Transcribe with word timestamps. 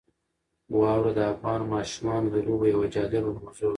واوره 0.79 1.11
د 1.17 1.19
افغان 1.33 1.61
ماشومانو 1.73 2.27
د 2.33 2.37
لوبو 2.47 2.65
یوه 2.73 2.87
جالبه 2.95 3.29
موضوع 3.37 3.65
ده. 3.67 3.69